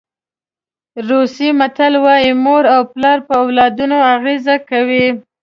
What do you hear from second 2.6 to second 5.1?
او پلار په اولادونو اغېزه کوي.